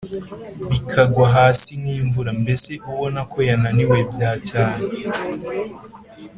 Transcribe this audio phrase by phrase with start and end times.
[0.71, 4.85] bikagwa hasi nkimvura, mbese ubona ko yananiwe byacyane